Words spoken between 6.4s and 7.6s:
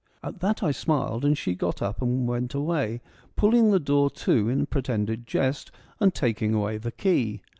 away the key.